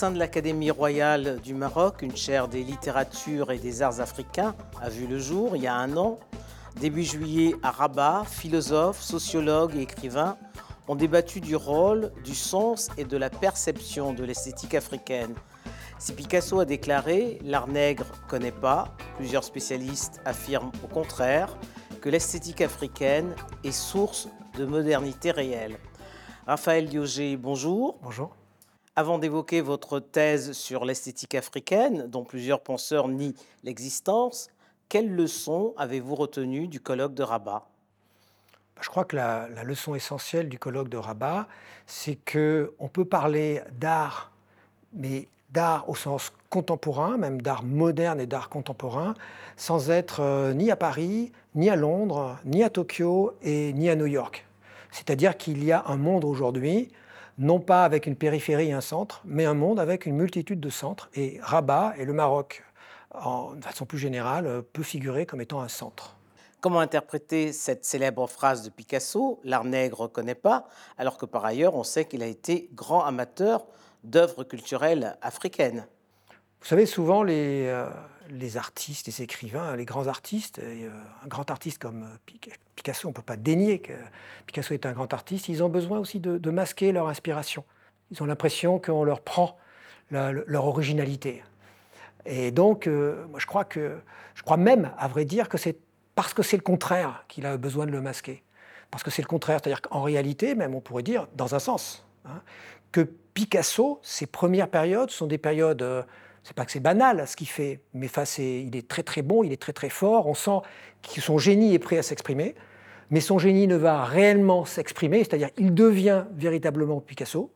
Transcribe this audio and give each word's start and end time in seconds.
Sein 0.00 0.12
de 0.12 0.18
l'Académie 0.18 0.70
royale 0.70 1.40
du 1.44 1.52
Maroc, 1.52 2.00
une 2.00 2.16
chaire 2.16 2.48
des 2.48 2.64
littératures 2.64 3.50
et 3.50 3.58
des 3.58 3.82
arts 3.82 4.00
africains 4.00 4.54
a 4.80 4.88
vu 4.88 5.06
le 5.06 5.18
jour 5.18 5.56
il 5.56 5.62
y 5.64 5.66
a 5.66 5.74
un 5.74 5.94
an. 5.98 6.18
Début 6.80 7.02
juillet 7.02 7.54
à 7.62 7.70
Rabat, 7.70 8.24
philosophes, 8.24 9.02
sociologues 9.02 9.76
et 9.76 9.82
écrivains 9.82 10.38
ont 10.88 10.94
débattu 10.94 11.42
du 11.42 11.54
rôle, 11.54 12.12
du 12.24 12.34
sens 12.34 12.88
et 12.96 13.04
de 13.04 13.18
la 13.18 13.28
perception 13.28 14.14
de 14.14 14.24
l'esthétique 14.24 14.74
africaine. 14.74 15.34
Si 15.98 16.14
Picasso 16.14 16.58
a 16.60 16.64
déclaré 16.64 17.38
L'art 17.44 17.68
nègre 17.68 18.06
connaît 18.26 18.52
pas, 18.52 18.96
plusieurs 19.18 19.44
spécialistes 19.44 20.18
affirment 20.24 20.72
au 20.82 20.88
contraire 20.88 21.58
que 22.00 22.08
l'esthétique 22.08 22.62
africaine 22.62 23.34
est 23.64 23.70
source 23.70 24.28
de 24.56 24.64
modernité 24.64 25.30
réelle. 25.30 25.76
Raphaël 26.46 26.88
Diogé, 26.88 27.36
bonjour. 27.36 27.98
Bonjour. 28.02 28.39
Avant 29.00 29.16
d'évoquer 29.16 29.62
votre 29.62 29.98
thèse 29.98 30.52
sur 30.52 30.84
l'esthétique 30.84 31.34
africaine, 31.34 32.06
dont 32.08 32.22
plusieurs 32.22 32.60
penseurs 32.60 33.08
nient 33.08 33.34
l'existence, 33.64 34.50
quelles 34.90 35.10
leçons 35.10 35.72
avez-vous 35.78 36.14
retenues 36.14 36.68
du 36.68 36.80
colloque 36.80 37.14
de 37.14 37.22
Rabat? 37.22 37.66
Je 38.82 38.90
crois 38.90 39.06
que 39.06 39.16
la, 39.16 39.48
leçon 39.64 39.94
essentielle 39.94 40.50
du 40.50 40.58
colloque 40.58 40.90
de 40.90 40.98
Rabat, 40.98 41.48
c'est 41.86 42.16
que 42.16 42.74
on 42.78 42.88
peut 42.88 43.06
parler 43.06 43.62
d'art, 43.72 44.32
mais 44.92 45.28
d'art 45.48 45.88
au 45.88 45.94
sens 45.94 46.30
contemporain, 46.50 47.16
même 47.16 47.40
d'art 47.40 47.62
moderne 47.62 48.20
et 48.20 48.26
d'art 48.26 48.50
contemporain, 48.50 49.14
sans 49.56 49.88
être 49.88 50.20
euh, 50.20 50.52
ni 50.52 50.70
à 50.70 50.76
Paris, 50.76 51.32
ni 51.54 51.70
à 51.70 51.76
Londres, 51.76 52.36
ni 52.44 52.62
à 52.62 52.68
Tokyo 52.68 53.32
et 53.40 53.72
ni 53.72 53.88
à 53.88 53.96
New 53.96 54.04
York. 54.04 54.46
C'est-à-dire 54.90 55.38
qu'il 55.38 55.64
y 55.64 55.72
a 55.72 55.84
un 55.86 55.96
monde 55.96 56.26
aujourd'hui 56.26 56.90
non 57.38 57.60
pas 57.60 57.84
avec 57.84 58.06
une 58.06 58.16
périphérie 58.16 58.68
et 58.68 58.72
un 58.72 58.80
centre, 58.80 59.22
mais 59.24 59.44
un 59.44 59.54
monde 59.54 59.80
avec 59.80 60.06
une 60.06 60.16
multitude 60.16 60.60
de 60.60 60.70
centres. 60.70 61.08
Et 61.14 61.38
Rabat 61.42 61.94
et 61.98 62.04
le 62.04 62.12
Maroc, 62.12 62.64
en, 63.12 63.54
de 63.54 63.64
façon 63.64 63.86
plus 63.86 63.98
générale, 63.98 64.46
euh, 64.46 64.62
peut 64.62 64.82
figurer 64.82 65.26
comme 65.26 65.40
étant 65.40 65.60
un 65.60 65.68
centre. 65.68 66.16
Comment 66.60 66.80
interpréter 66.80 67.52
cette 67.52 67.86
célèbre 67.86 68.26
phrase 68.26 68.62
de 68.62 68.68
Picasso, 68.68 69.40
L'art 69.44 69.64
nègre 69.64 70.02
ne 70.02 70.08
connaît 70.08 70.34
pas, 70.34 70.66
alors 70.98 71.16
que 71.16 71.24
par 71.24 71.44
ailleurs 71.46 71.74
on 71.74 71.84
sait 71.84 72.04
qu'il 72.04 72.22
a 72.22 72.26
été 72.26 72.68
grand 72.74 73.02
amateur 73.02 73.66
d'œuvres 74.04 74.44
culturelles 74.44 75.16
africaines? 75.22 75.86
Vous 76.60 76.66
savez, 76.66 76.84
souvent 76.84 77.22
les, 77.22 77.64
euh, 77.66 77.86
les 78.30 78.56
artistes, 78.56 79.06
les 79.06 79.22
écrivains, 79.22 79.76
les 79.76 79.84
grands 79.84 80.06
artistes, 80.06 80.58
euh, 80.60 80.88
un 81.24 81.26
grand 81.26 81.50
artiste 81.50 81.78
comme 81.78 82.06
Picasso, 82.76 83.08
on 83.08 83.10
ne 83.10 83.14
peut 83.14 83.22
pas 83.22 83.36
dénier 83.36 83.80
que 83.80 83.92
Picasso 84.46 84.74
est 84.74 84.86
un 84.86 84.92
grand 84.92 85.12
artiste, 85.12 85.48
ils 85.48 85.62
ont 85.62 85.68
besoin 85.68 85.98
aussi 85.98 86.20
de, 86.20 86.50
masquer 86.50 86.92
leur 86.92 87.08
inspiration. 87.08 87.64
Ils 88.10 88.22
ont 88.22 88.26
l'impression 88.26 88.78
qu'on 88.78 89.04
leur 89.04 89.20
prend 89.20 89.56
leur 90.10 90.66
originalité. 90.66 91.42
Et 92.26 92.50
donc, 92.50 92.86
euh, 92.86 93.26
moi, 93.28 93.38
je 93.38 93.46
crois 93.46 93.64
que, 93.64 93.98
je 94.34 94.42
crois 94.42 94.56
même, 94.56 94.92
à 94.98 95.08
vrai 95.08 95.24
dire, 95.24 95.48
que 95.48 95.58
c'est 95.58 95.76
parce 96.14 96.34
que 96.34 96.42
c'est 96.42 96.56
le 96.56 96.62
contraire 96.62 97.24
qu'il 97.28 97.46
a 97.46 97.56
besoin 97.56 97.86
de 97.86 97.92
le 97.92 98.00
masquer. 98.00 98.42
Parce 98.90 99.02
que 99.02 99.10
c'est 99.10 99.22
le 99.22 99.28
contraire, 99.28 99.60
c'est-à-dire 99.62 99.80
qu'en 99.80 100.02
réalité, 100.02 100.54
même, 100.54 100.74
on 100.74 100.80
pourrait 100.80 101.02
dire, 101.02 101.28
dans 101.34 101.54
un 101.54 101.60
sens, 101.60 102.04
hein, 102.24 102.42
que 102.92 103.02
Picasso, 103.34 104.00
ses 104.02 104.26
premières 104.26 104.68
périodes 104.68 105.10
sont 105.10 105.26
des 105.26 105.38
périodes 105.38 105.82
euh, 105.82 106.02
c'est 106.42 106.54
pas 106.54 106.64
que 106.64 106.72
c'est 106.72 106.80
banal 106.80 107.26
ce 107.26 107.36
qu'il 107.36 107.48
fait, 107.48 107.80
mais 107.94 108.08
face, 108.08 108.38
il 108.38 108.74
est 108.74 108.88
très 108.88 109.02
très 109.02 109.22
bon, 109.22 109.44
il 109.44 109.52
est 109.52 109.60
très 109.60 109.72
très 109.72 109.90
fort. 109.90 110.26
On 110.26 110.34
sent 110.34 110.60
que 111.02 111.20
son 111.20 111.38
génie 111.38 111.74
est 111.74 111.78
prêt 111.78 111.98
à 111.98 112.02
s'exprimer, 112.02 112.54
mais 113.10 113.20
son 113.20 113.38
génie 113.38 113.66
ne 113.66 113.76
va 113.76 114.04
réellement 114.04 114.64
s'exprimer, 114.64 115.18
c'est-à-dire 115.18 115.50
il 115.58 115.74
devient 115.74 116.24
véritablement 116.34 117.00
Picasso 117.00 117.52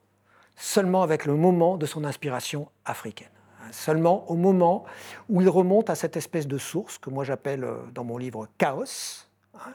seulement 0.57 1.03
avec 1.03 1.25
le 1.25 1.35
moment 1.35 1.77
de 1.77 1.87
son 1.87 2.05
inspiration 2.05 2.69
africaine. 2.85 3.29
Seulement 3.73 4.31
au 4.31 4.35
moment 4.35 4.85
où 5.29 5.41
il 5.41 5.49
remonte 5.49 5.91
à 5.91 5.95
cette 5.95 6.17
espèce 6.17 6.47
de 6.47 6.59
source 6.59 6.99
que 6.99 7.11
moi 7.11 7.25
j'appelle 7.25 7.65
euh, 7.65 7.79
dans 7.93 8.05
mon 8.05 8.19
livre 8.19 8.47
chaos, 8.59 9.27
hein, 9.55 9.73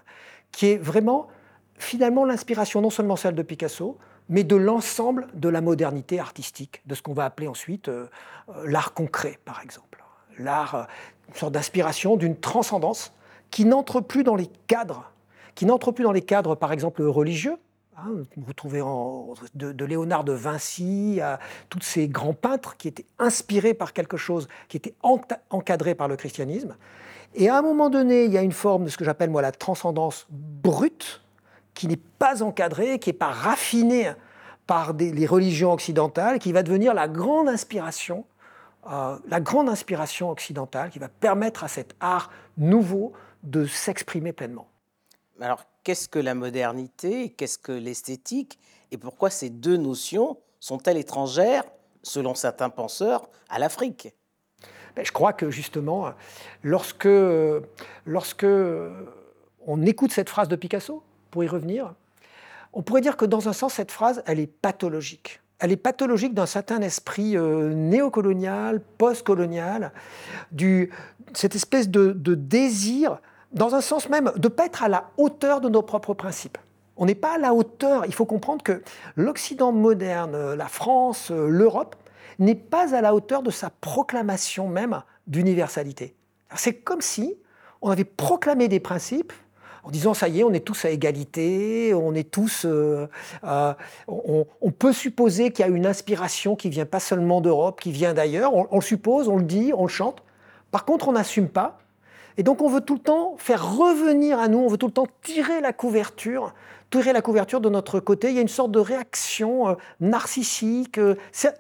qui 0.52 0.68
est 0.68 0.78
vraiment 0.78 1.28
finalement 1.79 2.25
l'inspiration 2.25 2.81
non 2.81 2.91
seulement 2.91 3.16
celle 3.16 3.34
de 3.34 3.41
Picasso, 3.41 3.97
mais 4.28 4.44
de 4.44 4.56
l'ensemble 4.56 5.28
de 5.34 5.50
la 5.50 5.62
modernité 5.62 6.19
artistique, 6.19 6.84
de 6.85 6.94
ce 6.94 7.01
qu'on 7.01 7.13
va 7.13 7.25
appeler 7.25 7.47
ensuite 7.47 7.90
euh, 7.90 8.07
euh, 8.50 8.67
l'art 8.67 8.94
concret, 8.94 9.40
par 9.44 9.62
exemple. 9.63 10.03
L'art, 10.38 10.75
euh, 10.75 10.84
une 11.29 11.35
sorte 11.35 11.53
d'inspiration, 11.53 12.16
d'une 12.16 12.38
transcendance 12.38 13.12
qui 13.50 13.66
n'entre 13.66 14.01
plus 14.01 14.23
dans 14.23 14.35
les 14.35 14.47
cadres, 14.68 15.12
qui 15.56 15.66
n'entre 15.66 15.91
plus 15.91 16.03
dans 16.03 16.12
les 16.12 16.22
cadres, 16.22 16.53
par 16.53 16.72
exemple, 16.72 17.01
religieux. 17.01 17.57
Hein, 17.97 18.23
vous 18.38 18.53
trouvez 18.53 18.81
en, 18.81 19.34
de, 19.56 19.85
Léonard 19.85 20.23
de 20.23 20.31
Vinci 20.31 21.19
à 21.22 21.39
tous 21.69 21.81
ces 21.81 22.07
grands 22.07 22.34
peintres 22.34 22.78
qui 22.78 22.88
étaient 22.88 23.07
inspirés 23.18 23.73
par 23.73 23.94
quelque 23.94 24.16
chose, 24.16 24.47
qui 24.68 24.78
était 24.78 24.94
encadré 25.50 25.95
par 25.95 26.07
le 26.07 26.16
christianisme. 26.16 26.78
Et 27.35 27.50
à 27.50 27.57
un 27.57 27.62
moment 27.62 27.89
donné, 27.89 28.25
il 28.25 28.31
y 28.31 28.38
a 28.38 28.41
une 28.41 28.51
forme 28.51 28.85
de 28.85 28.89
ce 28.89 28.97
que 28.97 29.06
j'appelle 29.06 29.29
moi 29.29 29.41
la 29.41 29.51
transcendance 29.51 30.28
brute, 30.29 31.22
qui 31.74 31.88
n'est 31.88 31.97
pas 31.97 32.44
encadré, 32.44 33.00
qui 33.00 33.09
n'est 33.09 33.18
pas 33.18 33.31
raffiné 33.31 34.12
par 34.68 34.94
les 34.94 35.25
religions 35.25 35.74
occidentales, 35.74 36.38
qui 36.40 36.52
va 36.52 36.62
devenir 36.62 36.94
la 36.94 37.07
grande 37.07 37.50
inspiration, 37.50 38.25
euh, 38.91 39.18
la 39.28 39.40
grande 39.40 39.68
inspiration 39.68 40.30
occidentale, 40.30 40.90
qui 40.90 41.00
va 41.00 41.09
permettre 41.09 41.63
à 41.63 41.68
cet 41.68 41.96
art 42.00 42.30
nouveau 42.57 43.13
de 43.44 43.66
s'exprimer 43.66 44.34
pleinement. 44.34 44.68
Alors, 45.41 45.63
qu'est-ce 45.84 46.07
que 46.07 46.19
la 46.19 46.35
modernité, 46.35 47.30
qu'est-ce 47.30 47.57
que 47.57 47.72
l'esthétique, 47.72 48.59
et 48.91 48.97
pourquoi 48.97 49.30
ces 49.30 49.50
deux 49.50 49.78
notions 49.78 50.38
sont-elles 50.59 50.97
étrangères, 50.97 51.63
selon 52.03 52.36
certains 52.36 52.69
penseurs, 52.69 53.28
à 53.50 53.57
l'Afrique? 53.59 54.13
Ben, 54.96 55.06
Je 55.06 55.12
crois 55.12 55.34
que 55.34 55.50
justement, 55.50 56.12
lorsque, 56.63 57.07
lorsque 58.06 58.46
on 59.66 59.86
écoute 59.86 60.12
cette 60.12 60.30
phrase 60.30 60.47
de 60.47 60.56
Picasso, 60.56 61.03
pour 61.31 61.44
y 61.44 61.47
revenir, 61.47 61.94
on 62.73 62.81
pourrait 62.81 63.01
dire 63.01 63.17
que 63.17 63.25
dans 63.25 63.50
un 63.50 63.53
sens, 63.53 63.73
cette 63.73 63.91
phrase, 63.91 64.23
elle 64.25 64.40
est 64.40 64.47
pathologique. 64.47 65.41
Elle 65.59 65.72
est 65.72 65.78
pathologique 65.78 66.34
d'un 66.34 66.45
certain 66.45 66.81
esprit 66.81 67.35
euh, 67.35 67.73
néocolonial, 67.73 68.81
postcolonial, 68.97 69.91
du, 70.51 70.91
cette 71.34 71.56
espèce 71.56 71.89
de, 71.89 72.13
désir, 72.13 73.19
dans 73.51 73.75
un 73.75 73.81
sens 73.81 74.09
même, 74.09 74.31
de 74.35 74.47
ne 74.47 74.53
pas 74.53 74.66
être 74.66 74.84
à 74.84 74.88
la 74.88 75.09
hauteur 75.18 75.59
de 75.59 75.68
nos 75.68 75.81
propres 75.81 76.13
principes. 76.13 76.57
On 76.95 77.06
n'est 77.06 77.16
pas 77.16 77.35
à 77.35 77.38
la 77.38 77.53
hauteur. 77.53 78.06
Il 78.06 78.13
faut 78.13 78.25
comprendre 78.25 78.63
que 78.63 78.84
l'Occident 79.16 79.72
moderne, 79.72 80.53
la 80.53 80.68
France, 80.68 81.31
l'Europe, 81.31 81.95
n'est 82.39 82.56
pas 82.56 82.95
à 82.95 83.01
la 83.01 83.13
hauteur 83.13 83.41
de 83.41 83.51
sa 83.51 83.69
proclamation 83.69 84.68
même 84.68 85.01
d'universalité. 85.28 86.16
C'est 86.56 86.73
comme 86.73 87.01
si 87.01 87.38
on 87.81 87.89
avait 87.89 88.06
proclamé 88.06 88.68
des 88.68 88.79
principes 88.79 89.34
en 89.89 89.91
disant 89.91 90.13
ça 90.13 90.27
y 90.27 90.41
est, 90.41 90.44
on 90.44 90.53
est 90.53 90.59
tous 90.63 90.85
à 90.85 90.91
égalité, 90.91 91.95
on 91.95 92.13
est 92.13 92.29
tous, 92.29 92.63
euh, 92.63 93.07
euh, 93.44 93.73
on, 94.07 94.72
peut 94.72 94.94
supposer 94.94 95.51
qu'il 95.51 95.66
y 95.66 95.67
a 95.67 95.72
une 95.72 95.88
inspiration 95.88 96.55
qui 96.55 96.69
vient 96.69 96.85
pas 96.85 97.00
seulement 97.00 97.41
d'Europe, 97.41 97.81
qui 97.81 97.91
vient 97.91 98.13
d'ailleurs. 98.13 98.53
On, 98.53 98.75
le 98.75 98.81
suppose, 98.81 99.27
on 99.27 99.38
le 99.38 99.44
dit, 99.44 99.73
on 99.75 99.85
le 99.85 99.89
chante. 99.89 100.22
Par 100.69 100.85
contre, 100.85 101.07
on 101.07 101.13
n'assume 101.13 101.50
pas. 101.50 101.79
Et 102.38 102.44
donc, 102.44 102.61
on 102.61 102.69
veut 102.69 102.81
tout 102.81 102.94
le 102.94 103.00
temps 103.00 103.33
faire 103.39 103.77
revenir 103.77 104.38
à 104.38 104.47
nous, 104.47 104.59
on 104.59 104.67
veut 104.67 104.77
tout 104.77 104.85
le 104.85 104.94
temps 104.94 105.07
tirer 105.23 105.59
la 105.59 105.73
couverture, 105.73 106.53
tirer 106.91 107.11
la 107.11 107.23
couverture 107.23 107.59
de 107.59 107.69
notre 107.69 108.00
côté. 108.00 108.29
Il 108.29 108.35
y 108.35 108.38
a 108.38 108.44
une 108.44 108.47
sorte 108.47 108.71
de 108.71 108.80
réaction 108.80 109.69
euh, 109.69 109.74
narcissique. 110.01 111.00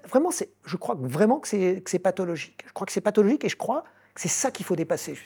vraiment, 0.07 0.29
je 0.65 0.77
crois 0.77 0.95
vraiment 0.99 1.39
que 1.39 1.47
c'est 1.47 1.99
pathologique. 1.99 2.63
Je 2.67 2.73
crois 2.73 2.85
que 2.85 2.93
c'est 2.93 3.01
pathologique 3.01 3.43
et 3.43 3.49
je 3.49 3.57
crois 3.57 3.85
que 4.13 4.21
c'est 4.21 4.27
ça 4.27 4.51
qu'il 4.51 4.67
faut 4.67 4.75
dépasser. 4.75 5.17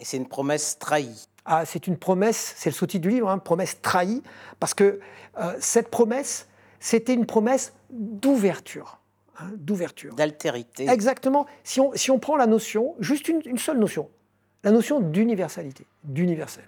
Et 0.00 0.04
c'est 0.04 0.16
une 0.16 0.26
promesse 0.26 0.76
trahie. 0.80 1.27
Ah, 1.50 1.64
c'est 1.64 1.86
une 1.86 1.96
promesse, 1.96 2.52
c'est 2.58 2.68
le 2.68 2.74
sous-titre 2.74 3.00
du 3.00 3.08
livre, 3.08 3.30
hein, 3.30 3.38
promesse 3.38 3.80
trahie, 3.80 4.22
parce 4.60 4.74
que 4.74 5.00
euh, 5.40 5.54
cette 5.60 5.88
promesse, 5.88 6.46
c'était 6.78 7.14
une 7.14 7.24
promesse 7.24 7.72
d'ouverture. 7.88 8.98
Hein, 9.40 9.46
d'ouverture. 9.56 10.14
D'altérité. 10.14 10.86
Exactement. 10.90 11.46
Si 11.64 11.80
on, 11.80 11.92
si 11.94 12.10
on 12.10 12.18
prend 12.18 12.36
la 12.36 12.46
notion, 12.46 12.94
juste 13.00 13.28
une, 13.28 13.56
seule 13.56 13.78
notion, 13.78 14.10
la 14.62 14.70
notion 14.72 15.00
d'universalité, 15.00 15.86
d'universel. 16.04 16.64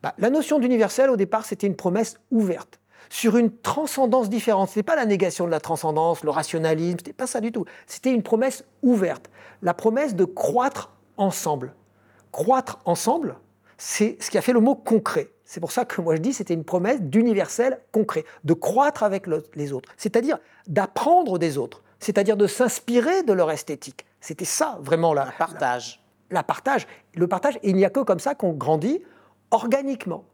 Bah, 0.00 0.14
la 0.18 0.30
notion 0.30 0.60
d'universel, 0.60 1.10
au 1.10 1.16
départ, 1.16 1.44
c'était 1.44 1.66
une 1.66 1.74
promesse 1.74 2.20
ouverte 2.30 2.78
sur 3.10 3.36
une 3.36 3.50
transcendance 3.50 4.28
différente. 4.28 4.68
Ce 4.68 4.78
n'est 4.78 4.84
pas 4.84 4.94
la 4.94 5.06
négation 5.06 5.44
de 5.44 5.50
la 5.50 5.58
transcendance, 5.58 6.22
le 6.22 6.30
rationalisme, 6.30 6.98
ce 6.98 7.02
n'était 7.02 7.12
pas 7.12 7.26
ça 7.26 7.40
du 7.40 7.50
tout. 7.50 7.64
C'était 7.88 8.12
une 8.12 8.22
promesse 8.22 8.64
ouverte, 8.82 9.28
la 9.60 9.74
promesse 9.74 10.14
de 10.14 10.24
croître 10.24 10.92
ensemble. 11.16 11.74
Croître 12.30 12.78
ensemble, 12.84 13.34
c'est 13.78 14.16
ce 14.20 14.30
qui 14.30 14.36
a 14.36 14.42
fait 14.42 14.52
le 14.52 14.60
mot 14.60 14.74
concret. 14.74 15.30
C'est 15.44 15.60
pour 15.60 15.72
ça 15.72 15.86
que 15.86 16.00
moi 16.02 16.16
je 16.16 16.20
dis 16.20 16.34
c'était 16.34 16.52
une 16.52 16.64
promesse 16.64 17.00
d'universel 17.00 17.80
concret, 17.92 18.24
de 18.44 18.52
croître 18.52 19.02
avec 19.02 19.26
les 19.54 19.72
autres, 19.72 19.90
c'est-à-dire 19.96 20.38
d'apprendre 20.66 21.38
des 21.38 21.56
autres, 21.56 21.82
c'est-à-dire 22.00 22.36
de 22.36 22.46
s'inspirer 22.46 23.22
de 23.22 23.32
leur 23.32 23.50
esthétique. 23.50 24.04
C'était 24.20 24.44
ça 24.44 24.78
vraiment 24.82 25.14
la, 25.14 25.26
partage. 25.38 26.02
La, 26.30 26.42
partage, 26.42 26.86
le 27.14 27.28
partage. 27.28 27.56
Et 27.62 27.70
il 27.70 27.76
n'y 27.76 27.84
a 27.84 27.90
que 27.90 28.00
comme 28.00 28.18
ça 28.18 28.34
qu'on 28.34 28.52
grandit 28.52 29.00
organiquement. 29.50 30.24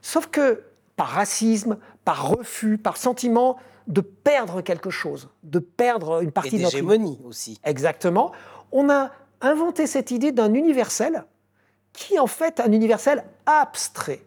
Sauf 0.00 0.28
que 0.28 0.64
par 0.96 1.08
racisme, 1.08 1.78
par 2.04 2.30
refus, 2.30 2.78
par 2.78 2.96
sentiment 2.96 3.58
de 3.86 4.00
perdre 4.00 4.60
quelque 4.60 4.90
chose, 4.90 5.28
de 5.44 5.58
perdre 5.58 6.22
une 6.22 6.32
partie 6.32 6.58
de 6.58 6.62
notre 6.62 7.26
aussi. 7.26 7.60
Exactement. 7.64 8.32
On 8.72 8.90
a 8.90 9.10
inventé 9.40 9.86
cette 9.86 10.10
idée 10.10 10.32
d'un 10.32 10.52
universel 10.54 11.24
qui 11.98 12.14
est 12.14 12.18
en 12.18 12.26
fait 12.26 12.60
un 12.60 12.70
universel 12.70 13.24
abstrait 13.46 14.20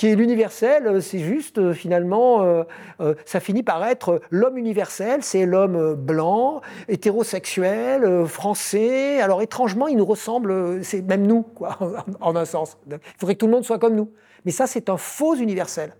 qui 0.00 0.06
est 0.06 0.14
l'universel, 0.14 0.86
euh, 0.86 1.00
c'est 1.02 1.18
juste 1.18 1.58
euh, 1.58 1.74
finalement, 1.74 2.42
euh, 2.42 3.14
ça 3.26 3.38
finit 3.38 3.62
par 3.62 3.84
être 3.84 4.22
l'homme 4.30 4.56
universel, 4.56 5.22
c'est 5.22 5.44
l'homme 5.44 5.94
blanc, 5.94 6.62
hétérosexuel, 6.88 8.26
français. 8.26 9.20
Alors 9.20 9.42
étrangement, 9.42 9.88
il 9.88 9.98
nous 9.98 10.06
ressemble, 10.06 10.82
c'est 10.82 11.02
même 11.02 11.26
nous, 11.26 11.42
quoi, 11.42 11.78
en 12.22 12.34
un 12.34 12.46
sens. 12.46 12.78
Il 12.90 12.98
faudrait 13.18 13.34
que 13.34 13.40
tout 13.40 13.46
le 13.46 13.52
monde 13.52 13.64
soit 13.64 13.78
comme 13.78 13.94
nous. 13.94 14.10
Mais 14.46 14.52
ça, 14.52 14.66
c'est 14.66 14.88
un 14.88 14.96
faux 14.96 15.34
universel. 15.34 15.94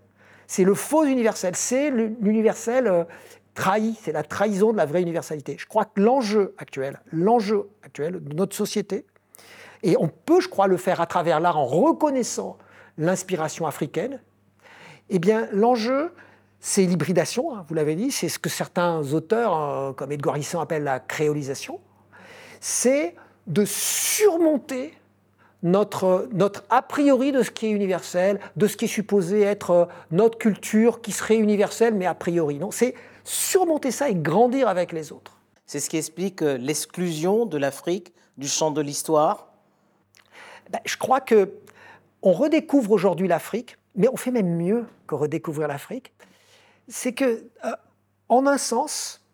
C'est 0.47 0.63
le 0.63 0.73
faux 0.73 1.03
universel, 1.03 1.55
c'est 1.55 1.91
l'universel 1.91 3.05
trahi, 3.53 3.95
c'est 4.01 4.13
la 4.13 4.23
trahison 4.23 4.71
de 4.71 4.77
la 4.77 4.87
vraie 4.87 5.03
universalité. 5.03 5.57
Je 5.59 5.67
crois 5.67 5.85
que 5.85 6.01
l'enjeu 6.01 6.55
actuel, 6.57 7.01
l'enjeu 7.11 7.69
actuel 7.83 8.23
de 8.23 8.35
notre 8.35 8.55
société, 8.55 9.05
et 9.83 9.97
on 9.97 10.07
peut, 10.07 10.41
je 10.41 10.47
crois, 10.47 10.67
le 10.67 10.77
faire 10.77 11.01
à 11.01 11.05
travers 11.05 11.39
l'art 11.39 11.57
en 11.57 11.65
reconnaissant 11.65 12.57
l'inspiration 12.97 13.65
africaine, 13.65 14.21
eh 15.09 15.19
bien, 15.19 15.47
l'enjeu, 15.51 16.13
c'est 16.59 16.85
l'hybridation, 16.85 17.55
hein, 17.55 17.65
vous 17.67 17.73
l'avez 17.73 17.95
dit, 17.95 18.11
c'est 18.11 18.29
ce 18.29 18.39
que 18.39 18.49
certains 18.49 19.01
auteurs, 19.13 19.59
euh, 19.59 19.93
comme 19.93 20.11
Edgar 20.11 20.37
Hisson, 20.37 20.59
appellent 20.59 20.83
la 20.83 20.99
créolisation. 20.99 21.79
C'est 22.59 23.15
de 23.47 23.65
surmonter 23.65 24.93
notre, 25.63 26.27
notre 26.31 26.63
a 26.69 26.81
priori 26.81 27.31
de 27.31 27.43
ce 27.43 27.51
qui 27.51 27.67
est 27.67 27.71
universel, 27.71 28.39
de 28.55 28.67
ce 28.67 28.77
qui 28.77 28.85
est 28.85 28.87
supposé 28.87 29.41
être 29.41 29.71
euh, 29.71 29.85
notre 30.11 30.37
culture 30.37 31.01
qui 31.01 31.11
serait 31.11 31.37
universelle, 31.37 31.93
mais 31.93 32.05
a 32.05 32.15
priori. 32.15 32.59
Non, 32.59 32.71
c'est 32.71 32.95
surmonter 33.23 33.91
ça 33.91 34.09
et 34.09 34.15
grandir 34.15 34.67
avec 34.67 34.91
les 34.91 35.11
autres. 35.11 35.37
C'est 35.65 35.79
ce 35.79 35.89
qui 35.89 35.97
explique 35.97 36.41
euh, 36.41 36.57
l'exclusion 36.57 37.45
de 37.45 37.57
l'Afrique 37.57 38.13
du 38.37 38.47
champ 38.47 38.71
de 38.71 38.81
l'histoire 38.81 39.50
ben, 40.69 40.79
Je 40.85 40.97
crois 40.97 41.21
que 41.21 41.53
on 42.21 42.33
redécouvre 42.33 42.91
aujourd'hui 42.91 43.27
l'Afrique, 43.27 43.77
mais 43.95 44.07
on 44.07 44.15
fait 44.15 44.31
même 44.31 44.55
mieux 44.55 44.85
que 45.07 45.15
redécouvrir 45.15 45.67
l'Afrique. 45.67 46.13
C'est 46.87 47.13
que, 47.13 47.45
euh, 47.65 47.71
en 48.29 48.45
un 48.47 48.57
sens, 48.57 49.25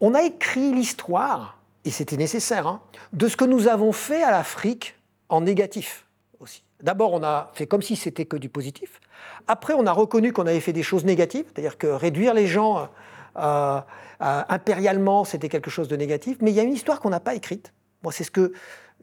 on 0.00 0.14
a 0.14 0.22
écrit 0.22 0.72
l'histoire, 0.72 1.58
et 1.84 1.90
c'était 1.90 2.16
nécessaire, 2.16 2.66
hein, 2.66 2.80
de 3.12 3.28
ce 3.28 3.36
que 3.36 3.44
nous 3.44 3.68
avons 3.68 3.92
fait 3.92 4.22
à 4.22 4.30
l'Afrique 4.30 4.96
en 5.28 5.42
négatif 5.42 6.06
aussi. 6.40 6.62
D'abord, 6.82 7.12
on 7.12 7.22
a 7.22 7.50
fait 7.54 7.66
comme 7.66 7.82
si 7.82 7.96
c'était 7.96 8.24
que 8.24 8.36
du 8.36 8.48
positif. 8.48 9.00
Après, 9.46 9.74
on 9.74 9.86
a 9.86 9.92
reconnu 9.92 10.32
qu'on 10.32 10.46
avait 10.46 10.60
fait 10.60 10.72
des 10.72 10.82
choses 10.82 11.04
négatives, 11.04 11.46
c'est-à-dire 11.52 11.78
que 11.78 11.86
réduire 11.86 12.34
les 12.34 12.46
gens 12.46 12.88
euh, 13.36 13.80
euh, 14.20 14.42
impérialement, 14.48 15.24
c'était 15.24 15.48
quelque 15.48 15.70
chose 15.70 15.88
de 15.88 15.96
négatif. 15.96 16.38
Mais 16.40 16.50
il 16.50 16.54
y 16.54 16.60
a 16.60 16.62
une 16.62 16.72
histoire 16.72 17.00
qu'on 17.00 17.10
n'a 17.10 17.20
pas 17.20 17.34
écrite. 17.34 17.72
Moi, 18.02 18.12
c'est 18.12 18.24
ce 18.24 18.30
que 18.30 18.52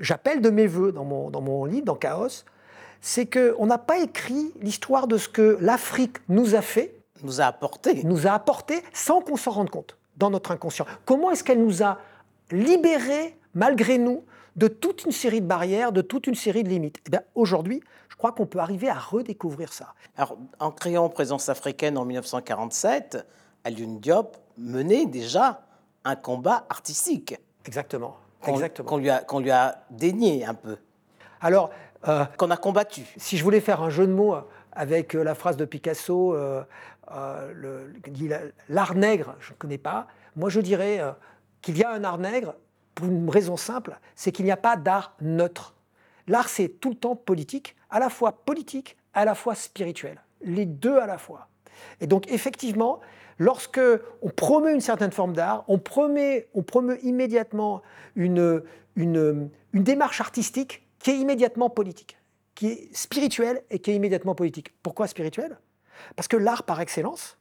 j'appelle 0.02 0.42
de 0.42 0.50
mes 0.50 0.68
voeux 0.68 0.92
dans 0.92 1.06
mon, 1.06 1.30
dans 1.30 1.42
mon 1.42 1.66
livre, 1.66 1.86
dans 1.86 1.96
Chaos 1.96 2.44
c'est 3.02 3.26
qu'on 3.26 3.66
n'a 3.66 3.80
pas 3.80 3.98
écrit 3.98 4.54
l'histoire 4.62 5.08
de 5.08 5.18
ce 5.18 5.28
que 5.28 5.58
l'Afrique 5.60 6.18
nous 6.30 6.56
a 6.56 6.62
fait. 6.62 6.96
Nous 7.24 7.42
a 7.42 7.46
apporté. 7.46 8.04
Nous 8.04 8.28
a 8.28 8.32
apporté 8.32 8.82
sans 8.94 9.22
qu'on 9.22 9.36
s'en 9.36 9.52
rende 9.52 9.70
compte 9.70 9.98
dans 10.18 10.30
notre 10.30 10.52
inconscient. 10.52 10.86
Comment 11.06 11.32
est-ce 11.32 11.44
qu'elle 11.44 11.62
nous 11.62 11.84
a 11.84 11.98
libérés, 12.52 13.38
malgré 13.56 13.98
nous, 13.98 14.24
de 14.56 14.68
toute 14.68 15.06
une 15.06 15.12
série 15.12 15.42
de 15.42 15.48
barrières, 15.48 15.92
de 15.92 16.02
toute 16.02 16.28
une 16.28 16.36
série 16.36 16.64
de 16.64 16.70
limites? 16.70 17.00
Eh 17.12 17.18
Aujourd'hui, 17.34 17.82
je 18.10 18.16
crois 18.16 18.32
qu'on 18.32 18.46
peut 18.46 18.60
arriver 18.60 18.90
à 18.90 19.00
redécouvrir 19.00 19.74
ça. 19.74 19.94
Alors, 20.16 20.38
en 20.60 20.72
créant 20.72 21.10
Présence 21.10 21.50
africaine 21.50 21.98
en 21.98 22.06
1947, 22.06 23.26
Alioune 23.64 24.00
Diop 24.00 24.38
menait 24.58 25.06
déjà 25.08 25.66
un 26.04 26.16
combat 26.16 26.66
artistique. 26.70 27.36
Exactement. 27.66 28.18
Qu'on 28.42 28.98
lui, 28.98 29.10
lui, 29.44 29.52
a 29.52 29.84
dénié 29.90 30.46
un 30.46 30.54
peu. 30.54 30.78
Alors, 31.42 31.72
euh, 32.08 32.26
qu'on 32.38 32.50
a 32.50 32.58
combattu. 32.58 33.06
Si 33.18 33.38
je 33.38 33.44
voulais 33.44 33.60
faire 33.60 33.84
un 33.84 33.92
jeu 33.92 34.08
de 34.08 34.12
mots 34.12 34.36
avec 34.72 35.16
euh, 35.16 35.24
la 35.24 35.36
phrase 35.36 35.56
de 35.56 35.66
Picasso, 35.66 36.34
euh, 36.34 36.64
l'art 38.70 38.96
nègre, 38.96 39.36
je 39.40 39.52
ne 39.52 39.58
connais 39.58 39.78
pas, 39.78 40.08
moi 40.36 40.50
je 40.50 40.62
dirais 40.62 41.00
qu'il 41.62 41.78
y 41.78 41.84
a 41.84 41.92
un 41.92 42.04
art 42.04 42.18
nègre 42.18 42.56
pour 42.96 43.06
une 43.06 43.30
raison 43.30 43.56
simple, 43.56 44.00
c'est 44.16 44.32
qu'il 44.32 44.46
n'y 44.46 44.52
a 44.52 44.58
pas 44.58 44.78
d'art 44.78 45.14
neutre. 45.22 45.76
L'art, 46.28 46.50
c'est 46.50 46.70
tout 46.70 46.90
le 46.90 46.96
temps 46.96 47.16
politique, 47.16 47.76
à 47.90 48.00
la 48.00 48.10
fois 48.10 48.32
politique, 48.32 48.98
à 49.14 49.26
la 49.26 49.36
fois 49.36 49.54
spirituel. 49.54 50.22
Les 50.42 50.66
deux 50.66 50.98
à 50.98 51.06
la 51.06 51.18
fois. 51.18 51.50
Et 52.00 52.08
donc, 52.08 52.32
effectivement, 52.32 53.00
lorsque 53.38 53.82
on 54.22 54.30
promeut 54.30 54.74
une 54.74 54.82
certaine 54.82 55.12
forme 55.12 55.34
d'art, 55.34 55.64
on 55.68 55.78
promeut, 55.80 56.48
on 56.54 56.64
promeut 56.64 57.04
immédiatement 57.04 57.82
une, 58.16 58.62
une, 58.96 59.50
une 59.74 59.84
démarche 59.84 60.22
artistique 60.22 60.88
qui 61.00 61.12
est 61.12 61.18
immédiatement 61.18 61.70
politique, 61.70 62.18
qui 62.56 62.68
est 62.68 62.96
spirituel 62.96 63.64
et 63.70 63.80
qui 63.80 63.92
est 63.92 63.96
immédiatement 63.96 64.36
politique. 64.36 64.74
Pourquoi 64.84 65.08
spirituel 65.08 65.58
Parce 66.16 66.28
que 66.28 66.38
l'art 66.38 66.64
par 66.64 66.82
excellence 66.82 67.38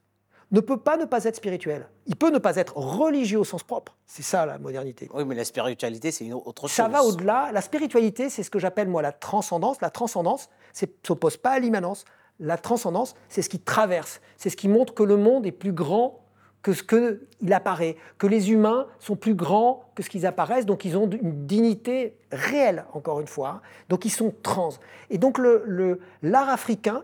ne 0.53 0.61
peut 0.61 0.79
pas 0.79 0.97
ne 0.97 1.05
pas 1.05 1.25
être 1.25 1.37
spirituel. 1.37 1.89
Il 2.07 2.17
peut 2.17 2.31
ne 2.31 2.39
pas 2.39 2.57
être 2.57 2.77
religieux 2.77 3.39
au 3.39 3.45
sens 3.45 3.63
propre. 3.63 3.97
C'est 4.07 4.23
ça 4.23 4.47
la 4.47 4.59
modernité. 4.59 5.09
Oui, 5.15 5.25
mais 5.25 5.35
la 5.35 5.45
spiritualité, 5.45 6.11
c'est 6.11 6.25
une 6.25 6.35
autre 6.35 6.63
chose. 6.63 6.73
Ça 6.73 6.89
va 6.89 7.05
au-delà. 7.05 7.51
La 7.53 7.61
spiritualité, 7.61 8.31
c'est 8.31 8.43
ce 8.43 8.51
que 8.51 8.59
j'appelle 8.59 8.89
moi 8.89 9.03
la 9.03 9.13
transcendance. 9.13 9.81
La 9.81 9.91
transcendance 9.91 10.49
ne 10.83 10.87
s'oppose 11.07 11.37
pas 11.37 11.51
à 11.51 11.59
l'immanence. 11.61 12.05
La 12.41 12.57
transcendance, 12.57 13.15
c'est 13.29 13.43
ce 13.43 13.49
qui 13.49 13.61
traverse. 13.61 14.21
C'est 14.37 14.51
ce 14.51 14.57
qui 14.57 14.69
montre 14.69 14.95
que 14.95 15.03
le 15.03 15.17
monde 15.17 15.47
est 15.47 15.53
plus 15.53 15.73
grand 15.73 16.21
que 16.63 16.73
ce 16.73 16.83
qu'il 16.83 17.53
apparaît, 17.53 17.97
que 18.19 18.27
les 18.27 18.53
humains 18.53 18.87
sont 18.99 19.17
plus 19.17 19.35
grands 19.35 19.85
que 19.95 20.03
ce 20.03 20.11
qu'ils 20.11 20.27
apparaissent, 20.27 20.67
donc 20.67 20.85
ils 20.85 20.97
ont 20.97 21.09
une 21.09 21.47
dignité 21.47 22.17
réelle, 22.31 22.85
encore 22.93 23.21
une 23.21 23.27
fois, 23.27 23.63
donc 23.89 24.05
ils 24.05 24.11
sont 24.11 24.35
trans. 24.43 24.71
Et 25.09 25.19
donc 25.19 25.39
l'art 25.39 25.63
le, 25.65 26.01
africain, 26.23 27.03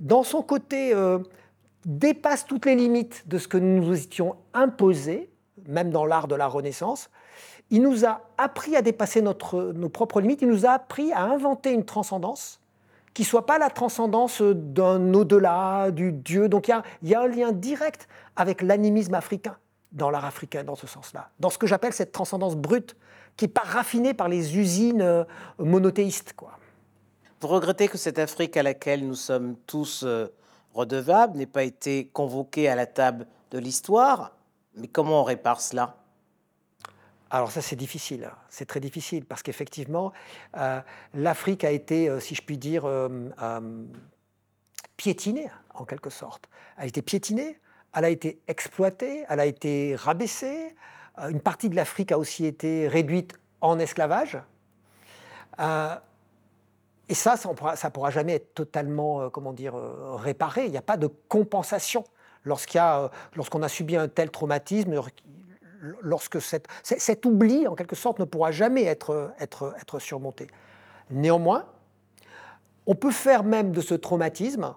dans 0.00 0.22
son 0.22 0.42
côté, 0.42 0.94
euh, 0.94 1.18
dépasse 1.84 2.46
toutes 2.46 2.66
les 2.66 2.74
limites 2.74 3.28
de 3.28 3.38
ce 3.38 3.48
que 3.48 3.58
nous 3.58 3.84
nous 3.84 3.94
étions 3.94 4.36
imposés, 4.54 5.30
même 5.66 5.90
dans 5.90 6.06
l'art 6.06 6.28
de 6.28 6.34
la 6.34 6.46
Renaissance. 6.46 7.10
Il 7.70 7.82
nous 7.82 8.06
a 8.06 8.22
appris 8.38 8.74
à 8.74 8.82
dépasser 8.82 9.20
notre, 9.20 9.72
nos 9.74 9.90
propres 9.90 10.22
limites, 10.22 10.40
il 10.40 10.48
nous 10.48 10.64
a 10.64 10.70
appris 10.70 11.12
à 11.12 11.24
inventer 11.24 11.72
une 11.72 11.84
transcendance 11.84 12.60
qui 13.18 13.24
soit 13.24 13.46
pas 13.46 13.58
la 13.58 13.68
transcendance 13.68 14.40
d'un 14.40 15.12
au-delà, 15.12 15.90
du 15.90 16.12
Dieu. 16.12 16.48
Donc 16.48 16.68
il 16.68 16.80
y, 17.02 17.14
a, 17.16 17.20
un 17.20 17.26
lien 17.26 17.50
direct 17.50 18.06
avec 18.36 18.62
l'animisme 18.62 19.14
africain, 19.14 19.56
dans 19.90 20.08
l'art 20.08 20.24
africain, 20.24 20.62
dans 20.62 20.76
ce 20.76 20.86
sens-là. 20.86 21.28
Dans 21.40 21.50
ce 21.50 21.58
que 21.58 21.66
j'appelle 21.66 21.92
cette 21.92 22.12
transcendance 22.12 22.54
brute, 22.54 22.94
qui 23.36 23.48
pas 23.48 23.64
raffinée 23.64 24.14
par 24.14 24.28
les 24.28 24.56
usines 24.56 25.02
euh, 25.02 25.24
monothéistes. 25.58 26.34
Quoi. 26.34 26.52
Vous 27.40 27.48
regrettez 27.48 27.88
que 27.88 27.98
cette 27.98 28.20
Afrique 28.20 28.56
à 28.56 28.62
laquelle 28.62 29.04
nous 29.04 29.16
sommes 29.16 29.56
tous 29.66 30.04
euh, 30.06 30.28
redevables 30.72 31.38
n'ait 31.38 31.46
pas 31.46 31.64
été 31.64 32.06
convoquée 32.12 32.68
à 32.68 32.76
la 32.76 32.86
table 32.86 33.26
de 33.50 33.58
l'histoire, 33.58 34.30
mais 34.76 34.86
comment 34.86 35.22
on 35.22 35.24
répare 35.24 35.60
cela? 35.60 35.96
Alors 37.30 37.50
ça 37.50 37.60
c'est 37.60 37.76
difficile, 37.76 38.24
hein. 38.24 38.36
c'est 38.48 38.64
très 38.64 38.80
difficile 38.80 39.24
parce 39.26 39.42
qu'effectivement 39.42 40.12
euh, 40.56 40.80
l'Afrique 41.14 41.64
a 41.64 41.70
été, 41.70 42.08
euh, 42.08 42.20
si 42.20 42.34
je 42.34 42.42
puis 42.42 42.56
dire, 42.56 42.84
euh, 42.86 43.30
piétinée 44.96 45.50
en 45.74 45.84
quelque 45.84 46.10
sorte. 46.10 46.48
Elle 46.76 46.84
a 46.84 46.86
été 46.86 47.02
piétinée, 47.02 47.60
elle 47.94 48.04
a 48.04 48.08
été 48.08 48.40
exploitée, 48.48 49.24
elle 49.28 49.40
a 49.40 49.46
été 49.46 49.94
rabaissée. 49.94 50.74
une 51.18 51.40
partie 51.40 51.68
de 51.68 51.76
l'Afrique 51.76 52.12
a 52.12 52.18
aussi 52.18 52.46
été 52.46 52.88
réduite 52.88 53.34
en 53.60 53.78
esclavage. 53.78 54.38
et 55.58 57.14
ça, 57.14 57.36
ça 57.36 57.48
ne 57.48 57.90
pourra, 57.90 58.10
jamais 58.10 58.34
être 58.34 58.54
totalement, 58.54 59.30
comment 59.30 59.52
dire, 59.52 59.74
réparé. 59.74 60.64
Il 60.64 60.72
n'y 60.72 60.76
a 60.76 60.82
pas 60.82 60.96
de 60.96 61.08
compensation 61.28 62.04
lorsqu'on 62.44 63.62
a 63.62 63.68
subi 63.68 63.96
un 63.96 64.08
tel 64.08 64.30
traumatisme 64.30 65.00
lorsque 66.00 66.38
cet 66.40 67.26
oubli, 67.26 67.66
en 67.66 67.74
quelque 67.74 67.96
sorte, 67.96 68.18
ne 68.18 68.24
pourra 68.24 68.50
jamais 68.50 68.84
être, 68.84 69.32
être, 69.38 69.74
être 69.80 69.98
surmonté. 69.98 70.48
Néanmoins, 71.10 71.66
on 72.86 72.94
peut 72.94 73.10
faire 73.10 73.44
même 73.44 73.72
de 73.72 73.80
ce 73.80 73.94
traumatisme, 73.94 74.74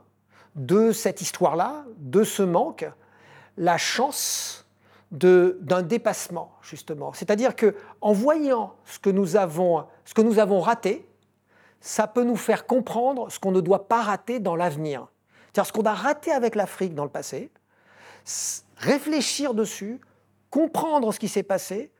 de 0.56 0.92
cette 0.92 1.22
histoire-là, 1.22 1.86
de 1.98 2.24
ce 2.24 2.44
manque, 2.44 2.86
la 3.58 3.78
chance 3.78 4.66
d'un 5.12 5.82
dépassement, 5.82 6.54
justement. 6.62 7.14
C'est-à-dire 7.14 7.56
que 7.56 7.76
en 8.00 8.14
voyant 8.14 8.76
ce 8.86 9.00
que 9.00 9.10
nous 9.10 9.36
avons, 9.36 9.86
ce 10.06 10.14
que 10.14 10.22
nous 10.22 10.40
avons 10.40 10.62
raté, 10.62 11.08
ça 11.82 12.08
peut 12.08 12.24
nous 12.24 12.38
faire 12.38 12.66
comprendre 12.66 13.30
ce 13.30 13.40
qu'on 13.40 13.52
ne 13.52 13.60
doit 13.60 13.88
pas 13.88 14.04
rater 14.04 14.40
dans 14.40 14.56
l'avenir. 14.56 15.08
C'est-à-dire 15.46 15.68
ce 15.68 15.74
qu'on 15.74 15.86
a 15.86 15.94
raté 15.94 16.32
avec 16.32 16.56
l'Afrique 16.56 16.96
dans 16.96 17.04
le 17.04 17.10
passé, 17.10 17.52
réfléchir 18.78 19.54
dessus, 19.54 20.00
comprendre 20.52 21.12
ce 21.12 21.20
qui 21.20 21.28
s'est 21.28 21.42
passé, 21.42 21.92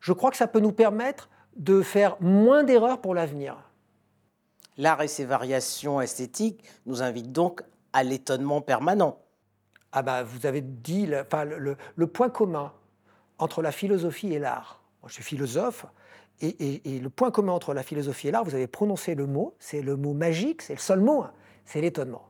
je 0.00 0.12
crois 0.12 0.30
que 0.30 0.36
ça 0.36 0.46
peut 0.46 0.60
nous 0.60 0.72
permettre 0.72 1.30
de 1.56 1.80
faire 1.80 2.20
moins 2.20 2.64
d'erreurs 2.64 3.00
pour 3.00 3.14
l'avenir. 3.14 3.56
L'art 4.76 5.00
et 5.02 5.08
ses 5.08 5.24
variations 5.24 6.00
esthétiques 6.00 6.62
nous 6.86 7.02
invitent 7.02 7.32
donc 7.32 7.62
à 7.92 8.02
l'étonnement 8.02 8.60
permanent. 8.60 9.18
Ah 9.92 10.02
bah, 10.02 10.22
vous 10.22 10.46
avez 10.46 10.60
dit 10.60 11.06
le, 11.06 11.20
enfin, 11.20 11.44
le, 11.44 12.06
point 12.06 12.30
commun 12.30 12.72
entre 13.38 13.62
la 13.62 13.72
philosophie 13.72 14.32
et 14.32 14.38
l'art. 14.38 14.82
Moi, 15.02 15.08
je 15.08 15.14
suis 15.14 15.24
philosophe, 15.24 15.86
et, 16.40 17.00
le 17.00 17.10
point 17.10 17.30
commun 17.30 17.52
entre 17.52 17.74
la 17.74 17.82
philosophie 17.82 18.28
et 18.28 18.30
l'art, 18.30 18.44
vous 18.44 18.54
avez 18.54 18.66
prononcé 18.66 19.14
le 19.14 19.26
mot, 19.26 19.54
c'est 19.58 19.82
le 19.82 19.96
mot 19.96 20.14
magique, 20.14 20.62
c'est 20.62 20.74
le 20.74 20.80
seul 20.80 21.00
mot, 21.00 21.22
hein, 21.22 21.32
c'est 21.66 21.80
l'étonnement. 21.80 22.28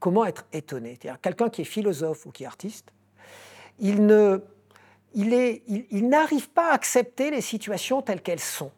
Comment 0.00 0.24
être 0.24 0.46
étonné? 0.52 0.98
Quelqu'un 1.22 1.48
qui 1.48 1.62
est 1.62 1.66
philosophe 1.66 2.26
ou 2.26 2.32
qui 2.32 2.42
est 2.42 2.46
artiste, 2.46 2.92
il 3.78 4.06
ne, 4.06 4.40
il, 5.14 6.08
n'arrive 6.08 6.50
pas 6.50 6.70
à 6.70 6.74
accepter 6.74 7.30
les 7.30 7.40
situations 7.40 8.02
telles 8.02 8.22
qu'elles 8.22 8.40
sont 8.40 8.70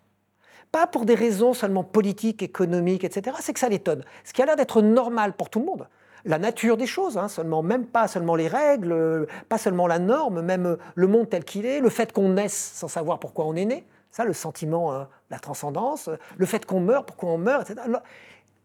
pas 0.71 0.87
pour 0.87 1.07
des 1.07 1.15
raisons 1.15 1.55
seulement 1.55 1.83
politiques, 1.83 2.43
économiques, 2.43 3.03
etc. 3.03 3.35
C'est 3.41 3.55
que 3.55 3.59
ça 3.59 3.71
l'étonne. 3.71 4.05
Ce 4.23 4.35
qui 4.35 4.43
a 4.43 4.45
l'air 4.45 4.55
d'être 4.55 4.83
normal 4.83 5.33
pour 5.33 5.49
tout 5.49 5.61
le 5.61 5.65
monde. 5.65 5.89
La 6.27 6.39
nature 6.39 6.77
des 6.77 6.87
choses, 6.87 7.17
hein, 7.17 7.29
seulement, 7.29 7.63
même 7.63 7.87
pas 7.87 8.07
seulement 8.07 8.37
les 8.37 8.49
règles, 8.49 9.27
pas 9.49 9.57
seulement 9.57 9.87
la 9.87 9.99
norme, 9.99 10.43
même 10.43 10.77
le 10.95 11.07
monde 11.07 11.31
tel 11.31 11.45
qu'il 11.45 11.65
est, 11.65 11.81
le 11.81 11.89
fait 11.89 12.13
qu'on 12.13 12.29
naisse 12.31 12.73
sans 12.75 12.89
savoir 12.89 13.19
pourquoi 13.19 13.47
on 13.47 13.55
est 13.57 13.65
né, 13.65 13.87
ça, 14.11 14.25
le 14.25 14.33
sentiment, 14.33 14.93
hein, 14.93 15.09
la 15.31 15.39
transcendance, 15.39 16.11
le 16.37 16.47
fait 16.47 16.67
qu'on 16.67 16.81
meurt, 16.81 17.07
pourquoi 17.07 17.31
on 17.31 17.39
meurt, 17.39 17.71
etc. 17.71 17.87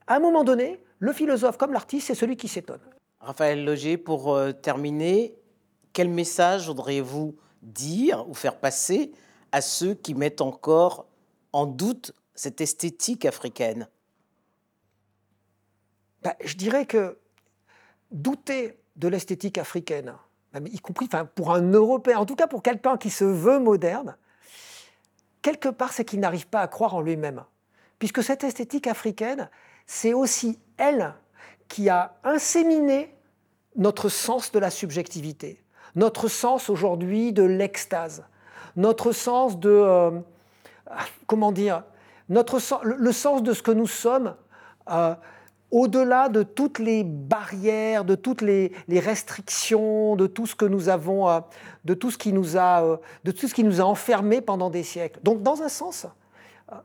À 0.08 0.15
un 0.15 0.20
moment 0.20 0.43
donné, 0.43 0.84
le 1.00 1.13
philosophe 1.13 1.58
comme 1.58 1.74
l'artiste, 1.74 2.08
c'est 2.08 2.15
celui 2.15 2.36
qui 2.36 2.48
s'étonne. 2.48 2.79
Raphaël 3.20 3.63
Loger, 3.63 3.98
pour 3.98 4.34
euh, 4.34 4.51
terminer, 4.51 5.36
quel 5.93 6.10
message 6.10 6.67
voudriez-vous 6.67 7.36
dire 7.63 8.27
ou 8.29 8.34
faire 8.34 8.60
passer 8.60 9.12
à 9.51 9.62
ceux 9.62 9.93
qui 9.93 10.13
mettent 10.13 10.41
encore 10.41 11.08
en 11.51 11.65
doute 11.65 12.13
cette 12.36 12.62
esthétique 12.62 13.25
africaine 13.25 13.88
bah, 16.22 16.36
Je 16.43 16.55
dirais 16.55 16.86
que 16.86 17.17
douter 18.12 18.77
de 18.96 19.08
l'esthétique 19.08 19.58
africaine, 19.58 20.13
y 20.65 20.79
compris 20.79 21.08
pour 21.36 21.51
un 21.51 21.72
Européen, 21.72 22.20
en 22.20 22.25
tout 22.25 22.36
cas 22.36 22.48
pour 22.48 22.62
quelqu'un 22.62 22.98
qui 22.98 23.10
se 23.10 23.24
veut 23.24 23.60
moderne, 23.60 24.15
quelque 25.41 25.70
part 25.70 25.93
c'est 25.93 26.05
qu'il 26.05 26.20
n'arrive 26.20 26.48
pas 26.48 26.62
à 26.62 26.67
croire 26.67 26.96
en 26.96 27.01
lui-même. 27.01 27.43
Puisque 27.98 28.24
cette 28.24 28.43
esthétique 28.43 28.88
africaine, 28.88 29.50
c'est 29.86 30.13
aussi 30.13 30.60
elle 30.77 31.13
qui 31.67 31.89
a 31.89 32.17
inséminé 32.24 33.15
notre 33.75 34.10
sens 34.10 34.51
de 34.51 34.60
la 34.60 34.70
subjectivité, 34.70 35.62
notre 35.95 36.27
sens 36.27 36.69
aujourd'hui 36.69 37.33
de 37.33 37.43
l'extase, 37.43 38.23
notre 38.75 39.12
sens 39.12 39.59
de, 39.59 39.69
euh, 39.69 40.12
comment 41.27 41.51
dire, 41.51 41.83
notre, 42.29 42.59
le 42.83 43.12
sens 43.12 43.43
de 43.43 43.53
ce 43.53 43.62
que 43.62 43.71
nous 43.71 43.88
sommes, 43.88 44.35
euh, 44.89 45.13
au-delà 45.71 46.29
de 46.29 46.43
toutes 46.43 46.79
les 46.79 47.03
barrières, 47.03 48.05
de 48.05 48.15
toutes 48.15 48.41
les, 48.41 48.71
restrictions, 48.89 50.15
de 50.15 50.27
tout 50.27 50.45
ce 50.45 50.55
que 50.55 50.65
nous 50.65 50.89
avons, 50.89 51.29
euh, 51.29 51.39
de 51.85 51.93
tout 51.93 52.12
ce 52.12 52.17
qui 52.17 52.33
nous 52.33 52.57
a, 52.57 53.00
de 53.23 53.31
tout 53.31 53.47
ce 53.47 53.53
qui 53.53 53.63
nous 53.63 53.81
a 53.81 53.83
enfermés 53.83 54.41
pendant 54.41 54.69
des 54.69 54.83
siècles. 54.83 55.19
Donc, 55.23 55.41
dans 55.41 55.62
un 55.62 55.69
sens, 55.69 56.07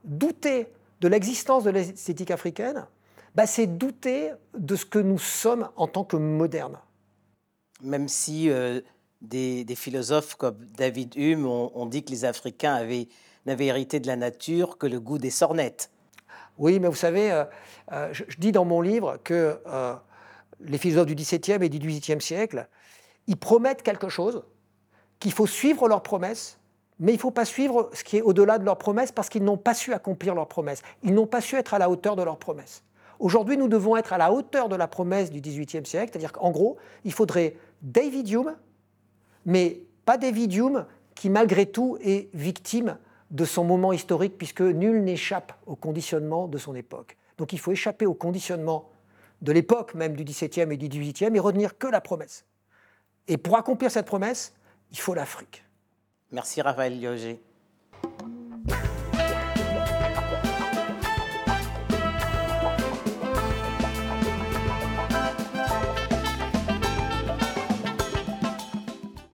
douter 0.05 0.73
de 1.01 1.09
l'existence 1.09 1.65
de 1.65 1.71
l'esthétique 1.71 2.31
africaine, 2.31 2.87
bah, 3.35 3.47
c'est 3.47 3.67
douter 3.67 4.33
de 4.57 4.75
ce 4.75 4.85
que 4.85 4.99
nous 4.99 5.19
sommes 5.19 5.69
en 5.77 5.87
tant 5.87 6.05
que 6.05 6.17
modernes. 6.17 6.79
Même 7.83 8.09
si 8.09 8.51
des, 9.21 9.65
philosophes 9.75 10.37
comme 10.37 10.59
David 10.77 11.15
Hume 11.17 11.47
ont 11.47 11.87
dit 11.87 12.05
que 12.05 12.11
les 12.11 12.25
Africains 12.25 12.75
avaient 12.75 13.09
n'avait 13.49 13.67
hérité 13.67 13.99
de 13.99 14.07
la 14.07 14.17
nature 14.17 14.79
que 14.79 14.87
le 14.87 15.01
goût 15.01 15.19
des 15.19 15.31
sornettes. 15.31 15.91
Oui, 16.59 16.79
mais 16.79 16.89
vous 16.89 16.95
savez, 16.95 17.33
euh, 17.33 17.45
euh, 17.93 18.09
je, 18.13 18.25
dis 18.39 18.53
dans 18.53 18.65
mon 18.65 18.81
livre 18.81 19.19
que 19.25 19.59
euh, 19.67 19.95
les 20.61 20.79
philosophes 20.79 21.07
du 21.07 21.15
XVIIe 21.15 21.63
et 21.63 21.69
du 21.69 21.79
XVIIIe 21.79 22.21
siècle, 22.21 22.69
ils 23.27 23.37
promettent 23.37 23.83
quelque 23.83 24.09
chose, 24.09 24.43
qu'il 25.19 25.33
faut 25.33 25.47
suivre 25.47 25.89
leurs 25.89 26.03
promesses, 26.03 26.59
mais 27.01 27.13
il 27.13 27.17
ne 27.17 27.21
faut 27.21 27.31
pas 27.31 27.45
suivre 27.45 27.91
ce 27.93 28.03
qui 28.03 28.17
est 28.17 28.23
au-delà 28.23 28.59
de 28.59 28.65
leurs 28.65 28.79
promesses 28.79 29.13
parce 29.13 29.29
qu'ils 29.29 29.45
n'ont 29.45 29.57
pas 29.57 29.75
su 29.75 29.93
accomplir 29.93 30.35
leurs 30.35 30.49
promesses. 30.49 30.83
Ils 31.03 31.15
n'ont 31.15 31.27
pas 31.27 31.41
su 31.41 31.57
être 31.57 31.75
à 31.75 31.79
la 31.79 31.91
hauteur 31.91 32.17
de 32.17 32.23
leurs 32.23 32.39
promesses. 32.39 32.83
Aujourd'hui, 33.21 33.57
nous 33.57 33.69
devons 33.69 33.97
être 33.97 34.13
à 34.13 34.19
la 34.19 34.33
hauteur 34.33 34.69
de 34.69 34.77
la 34.77 34.89
promesse 34.89 35.31
du 35.31 35.41
XVIIIe 35.41 35.87
siècle, 35.87 36.11
c'est-à-dire 36.13 36.33
qu'en 36.33 36.51
gros, 36.51 36.77
il 37.05 37.13
faudrait 37.13 37.57
David 37.83 38.29
Hume, 38.29 38.57
mais 39.49 39.81
pas 40.05 40.19
David 40.19 40.53
Hume 40.53 40.87
qui, 41.15 41.31
malgré 41.31 41.65
tout, 41.65 41.97
est 42.03 42.29
victime 42.35 42.99
de 43.31 43.47
son 43.47 43.65
moment 43.65 43.95
historique, 43.95 44.37
puisque 44.37 44.61
nul 44.61 45.03
n'échappe 45.03 45.55
au 45.65 45.75
conditionnement 45.75 46.49
de 46.49 46.59
son 46.59 46.75
époque. 46.75 47.17
Donc 47.39 47.55
il 47.55 47.59
faut 47.59 47.73
échapper 47.73 48.05
au 48.05 48.13
conditionnement 48.13 48.91
de 49.41 49.53
l'époque 49.53 49.95
même 49.95 50.15
du 50.15 50.25
XVIIe 50.25 50.71
et 50.71 50.77
du 50.77 50.89
XVIIIe 50.89 51.35
et 51.35 51.41
retenir 51.41 51.79
que 51.79 51.87
la 51.87 52.03
promesse. 52.03 52.45
Et 53.27 53.39
pour 53.39 53.57
accomplir 53.57 53.91
cette 53.91 54.05
promesse, 54.05 54.53
il 54.91 54.99
faut 54.99 55.15
l'Afrique. 55.15 55.65
Merci 56.31 56.61
Raphaël 56.61 57.01
Lioger. 57.01 57.41